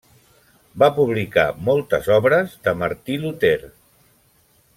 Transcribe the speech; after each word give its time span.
Va 0.83 0.87
publicar 0.95 1.43
moltes 1.69 2.09
obres 2.17 2.57
de 2.69 2.75
Martí 2.83 3.19
Luter. 3.27 3.57